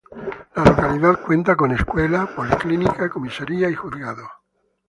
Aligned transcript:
La 0.55 0.65
localidad 0.65 1.19
cuenta 1.23 1.55
con 1.55 1.71
escuela, 1.73 2.25
policlínica, 2.35 3.07
comisaría 3.07 3.69
y 3.69 3.75
juzgado. 3.75 4.23